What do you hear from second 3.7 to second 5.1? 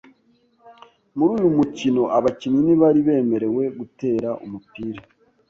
gutera umupira.